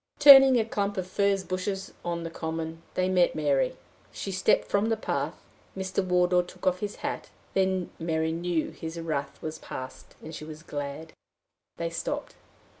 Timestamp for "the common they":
2.23-3.07